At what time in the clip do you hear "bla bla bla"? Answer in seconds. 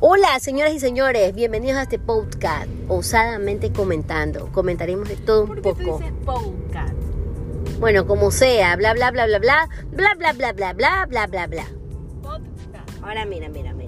8.76-9.26, 8.94-9.38, 9.10-9.68, 9.26-10.14, 9.38-10.32, 9.90-10.52, 10.16-10.72, 10.32-11.06, 10.52-11.26, 10.72-11.46, 11.06-11.64